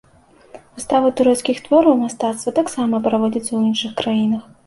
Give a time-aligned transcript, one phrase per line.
[0.77, 4.43] Выставы турэцкіх твораў мастацтва таксама праводзяцца ў іншых краінах.